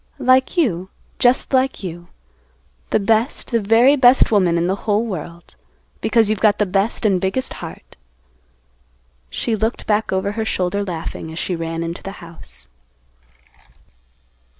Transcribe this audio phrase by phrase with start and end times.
[0.17, 2.07] "Like you, just like you;
[2.89, 5.55] the best, the very best woman in the whole world,
[5.99, 7.97] because you've got the best and biggest heart."
[9.29, 12.67] She looked back over her shoulder laughing, as she ran into the house.